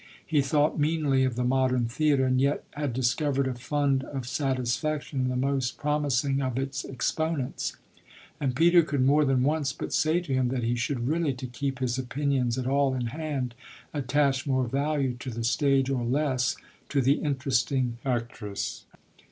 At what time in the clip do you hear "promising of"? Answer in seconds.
5.77-6.57